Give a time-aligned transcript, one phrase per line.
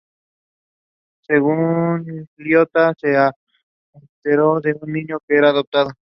[1.27, 3.13] Según Liotta, se
[3.93, 5.91] enteró de niño que era adoptado.